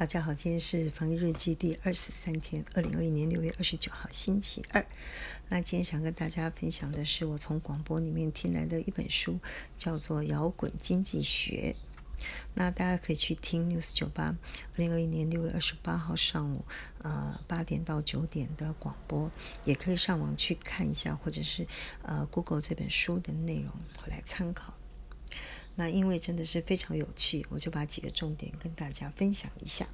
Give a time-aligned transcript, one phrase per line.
[0.00, 4.86] 大家好，今天是防疫日记第二十三天，二零二一年六月二十九号，星期二。
[5.50, 9.38] 那今天想跟大家分享的是我从广播里面听来的一本书，
[9.76, 11.76] 叫做《摇滚经济学》。
[12.54, 14.36] 那大家可以去听 News 九八二
[14.76, 16.64] 零二一年六月二十八号上午
[17.02, 19.30] 呃八点到九点的广播，
[19.66, 21.66] 也可以上网去看一下，或者是
[22.04, 24.79] 呃 Google 这本书的内容回来参考。
[25.76, 29.88] 那因为真的是非常有趣，我就把几个重点跟大家分享一下。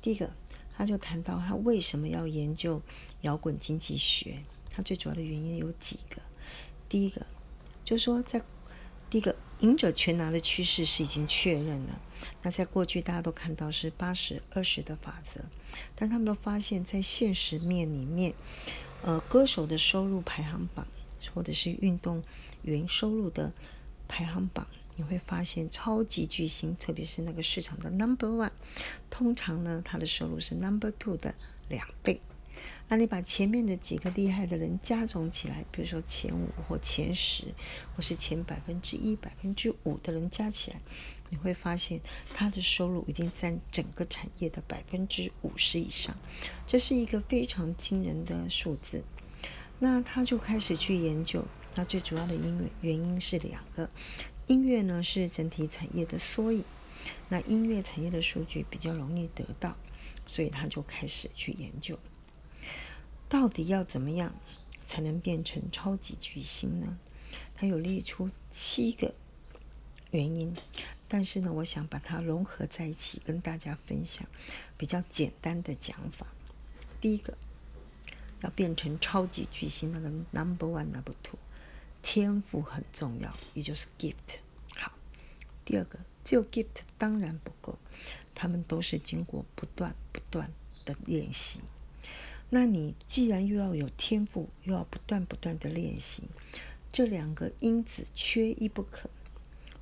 [0.00, 0.30] 第一个，
[0.76, 2.80] 他就谈到他为什么要研究
[3.22, 6.22] 摇滚经济学，他最主要的原因有几个。
[6.88, 7.26] 第一个，
[7.84, 8.40] 就是说在
[9.10, 12.00] 第一个赢者全拿的趋势是已经确认了。
[12.42, 15.40] 那在过去大家都看到是八十二十的法则，
[15.96, 18.34] 但他们都发现，在现实面里面，
[19.02, 20.86] 呃，歌手的收入排行榜
[21.34, 22.22] 或者是运动
[22.62, 23.52] 员收入的。
[24.08, 28.50] 排行榜你会发现，超级巨星，特别是那个市场的 Number One，
[29.10, 31.34] 通常呢，他的收入是 Number Two 的
[31.68, 32.20] 两倍。
[32.88, 37.46] 那你把前面的几个厉害的人加总起来，比如说前五或前十，
[37.94, 40.80] 或是前百分之一、百分之五的人加起来，
[41.28, 42.00] 你会发现
[42.32, 46.16] 他的收入已经占整个产业的百分之五十以上，
[46.66, 49.04] 这是一个非常惊人的数字。
[49.80, 51.44] 那他就开始去研究。
[51.76, 53.90] 那最主要的音乐原因是两个，
[54.46, 56.64] 音乐呢是整体产业的缩影，
[57.28, 59.76] 那音乐产业的数据比较容易得到，
[60.26, 61.98] 所以他就开始去研究，
[63.28, 64.34] 到底要怎么样
[64.86, 66.98] 才能变成超级巨星呢？
[67.54, 69.14] 他有列出七个
[70.12, 70.56] 原因，
[71.06, 74.26] 但是呢，我想把它融合在一起跟大家分享，
[74.78, 76.26] 比较简单的讲法。
[77.02, 77.36] 第一个，
[78.40, 81.38] 要变成超级巨星，那个 number one number two。
[82.08, 84.38] 天赋很重要，也就是 gift。
[84.76, 84.92] 好，
[85.64, 87.76] 第二个，只有 gift 当然不够，
[88.32, 90.52] 他们都是经过不断不断
[90.84, 91.58] 的练习。
[92.48, 96.22] 那你既然又要有天赋，又要不断不断的练习，
[96.92, 99.10] 这两个因子缺一不可，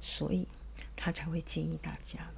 [0.00, 0.48] 所以
[0.96, 2.30] 他才会建议大家，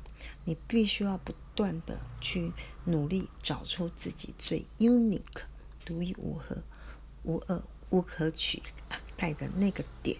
[0.44, 2.53] 你必须要不断的去
[2.87, 5.44] 努力，找出自己最 unique、
[5.84, 6.65] 独一无二、
[7.22, 7.62] 无二。
[7.89, 8.60] 无可取
[9.16, 10.16] 带的那个点，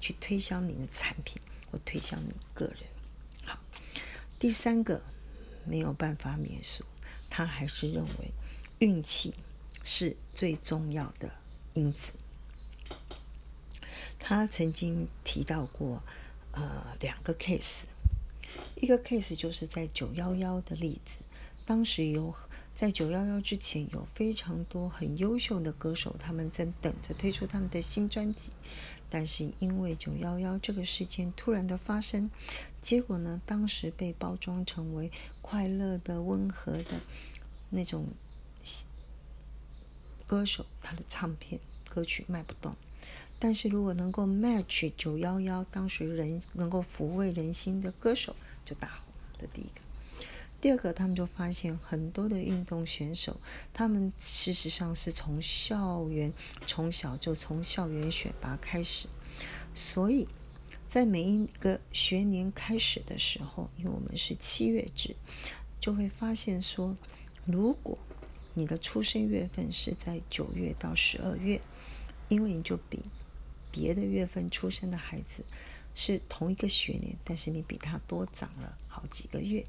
[0.00, 1.40] 去推销你的产品
[1.70, 2.76] 或推销你个人。
[3.44, 3.58] 好，
[4.38, 5.02] 第三个
[5.64, 6.84] 没有办法免俗，
[7.28, 8.32] 他还是认为
[8.78, 9.34] 运气
[9.82, 11.30] 是最重要的
[11.74, 12.12] 因子。
[14.18, 16.02] 他曾经提到过
[16.52, 17.82] 呃两个 case，
[18.76, 21.16] 一个 case 就是在九幺幺的例子，
[21.64, 22.34] 当时有。
[22.76, 28.52] 在九幺幺之前，有非常多很优秀的歌手，他们正等着推出他们的新专辑。
[29.08, 32.30] 但是因为九幺幺这个事件突然的发生，
[32.82, 35.10] 结果呢，当时被包装成为
[35.40, 37.00] 快乐的、温和的
[37.70, 38.08] 那种
[40.26, 41.58] 歌手，他的唱片
[41.88, 42.76] 歌曲卖不动。
[43.38, 49.06] 但是如果能够 match 九幺幺当时人能够抚慰人心的歌手，就大红。
[49.38, 49.85] 的第一个。
[50.66, 53.38] 第二个，他们就发现很多的运动选手，
[53.72, 56.32] 他们事实上是从校园
[56.66, 59.06] 从小就从校园选拔开始，
[59.72, 60.26] 所以
[60.88, 65.14] 在每一个学年开始的时候，因为我们是七月制，
[65.78, 66.96] 就会发现说，
[67.44, 67.96] 如果
[68.54, 71.60] 你的出生月份是在九月到十二月，
[72.26, 73.04] 因为你就比
[73.70, 75.44] 别的月份出生的孩子。
[75.98, 79.64] 是同一个学年，但是你比他多长了好几个月，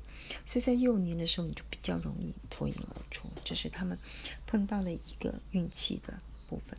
[0.46, 3.98] 所以在幼年的时候你就比较容易脱颖而出，这是他们
[4.46, 6.78] 碰到了一个运气的部分。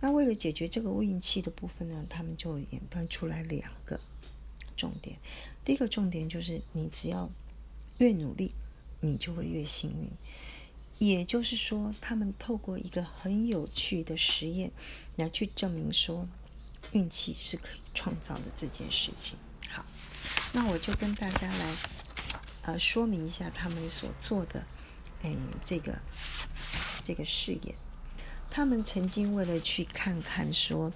[0.00, 3.98] 那为了解决这个运气的部分呢，他们就演变出来两个
[4.76, 5.18] 重点。
[5.64, 7.30] 第一个重点就是你只要
[7.96, 8.52] 越努力，
[9.00, 10.10] 你就会越幸运。
[10.98, 14.70] 也就是说，他们透过一个很有趣的实验
[15.16, 16.28] 来去证明说。
[16.94, 19.36] 运气是可以创造的这件事情。
[19.68, 19.84] 好，
[20.52, 21.74] 那我就跟大家来
[22.62, 24.64] 呃说明一下他们所做的
[25.22, 26.00] 哎这个
[27.04, 27.74] 这个试验。
[28.50, 30.92] 他们曾经为了去看看说，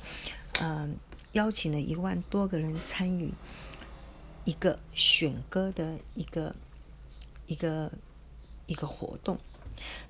[0.61, 0.97] 嗯，
[1.33, 3.35] 邀请了一万多个人参与
[4.45, 6.55] 一个选歌的一个
[7.47, 7.93] 一个
[8.67, 9.39] 一个活动。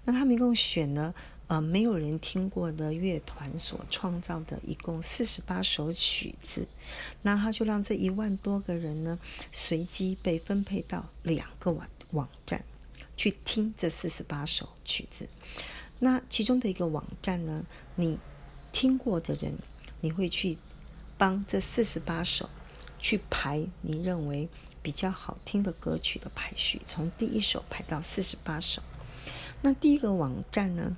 [0.04, 1.14] 那他们一共选了。
[1.48, 6.68] 呃，没有人听过的乐团所创造的一共四十八首曲子，
[7.22, 9.18] 那他就让这一万多个人呢，
[9.50, 12.64] 随机被分配到两个网网站
[13.16, 15.28] 去听这四十八首曲子。
[15.98, 17.64] 那其中的一个网站呢，
[17.96, 18.18] 你
[18.70, 19.58] 听过的人，
[20.00, 20.56] 你会去
[21.16, 22.48] 帮这四十八首
[23.00, 24.48] 去排你认为。
[24.80, 28.80] 比较好听的歌曲的排序，从第一首排到四十八首。
[29.60, 30.96] 那第一个网站呢，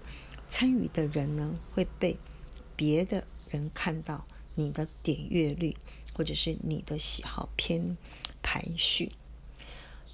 [0.51, 2.19] 参与的人呢会被
[2.77, 4.27] 别的人看到
[4.57, 5.77] 你的点阅率，
[6.13, 7.97] 或者是你的喜好偏
[8.43, 9.13] 排序。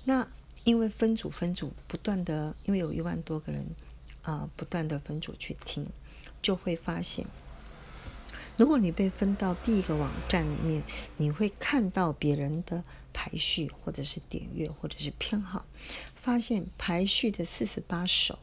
[0.04, 0.28] 那
[0.62, 3.66] 因为分组分组不断的，因为有一万多个人
[4.22, 5.86] 啊，不断的分组去听，
[6.42, 7.26] 就会发现，
[8.56, 10.82] 如果你被分到第一个网站里面，
[11.16, 15.64] 你会看到别人的排序，或者是点阅，或者是偏好，
[16.14, 18.38] 发现排序的四十八首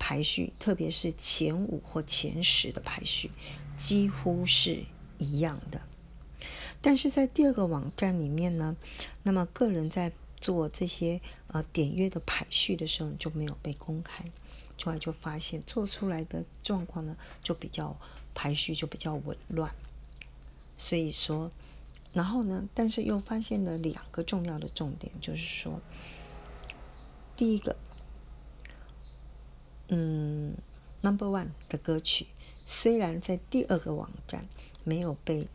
[0.00, 3.30] 排序，特别是前五或前十的排序，
[3.76, 4.84] 几乎是
[5.18, 5.82] 一样的。
[6.80, 8.74] 但是在第二个网站里面呢，
[9.22, 10.10] 那么个人在
[10.40, 14.24] 做这些呃点阅的排序的时候就没有被公开，
[14.82, 17.96] 后来就发现做出来的状况呢就比较
[18.34, 19.74] 排序就比较紊乱，
[20.78, 21.50] 所以说，
[22.14, 25.82] 然后呢，但是又发现了两个重要的重点，就是说，
[27.36, 27.76] 第一个，
[29.90, 30.56] 嗯
[31.02, 32.26] ，Number One 的歌曲
[32.66, 34.48] 虽然在第二个网站
[34.82, 35.46] 没有被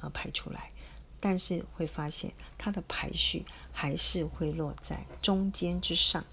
[0.00, 0.70] 啊排出来。
[1.18, 6.24] 但是会发现它的排序还是会落在中间之上，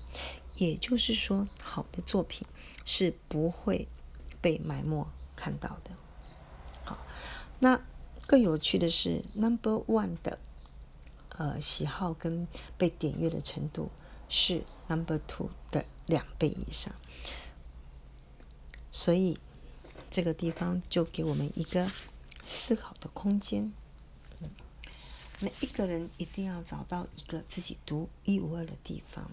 [0.55, 2.45] 也就是说，好的作品
[2.85, 3.87] 是不会
[4.41, 5.91] 被埋没看到的。
[6.83, 7.05] 好，
[7.59, 7.81] 那
[8.27, 10.37] 更有趣的是，Number One 的
[11.29, 12.47] 呃喜好跟
[12.77, 13.89] 被点阅的程度
[14.35, 16.95] 是 Number Two 的两倍以上，
[18.89, 19.38] 所以
[20.09, 21.88] 这个地方就给我们一个
[22.44, 23.71] 思考的空间。
[25.39, 29.30] 每一个人一定要找到一个自己独一无二的地方。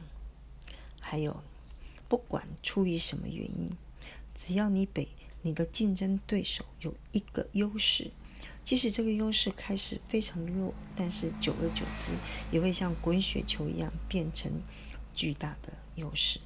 [1.01, 1.43] 还有，
[2.07, 3.71] 不管出于什么原因，
[4.35, 5.09] 只要你比
[5.41, 8.11] 你的竞争对手有一个优势，
[8.63, 12.13] 即使这个优势开始非常弱，但是久而久之
[12.51, 14.53] 也会像滚雪球一样变成
[15.15, 16.41] 巨大的优势。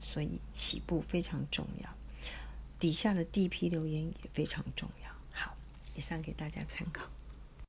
[0.00, 1.88] 所以起步非常重要，
[2.78, 5.10] 底下的第一批留言也非常重要。
[5.32, 5.56] 好，
[5.94, 7.06] 以上给大家参考。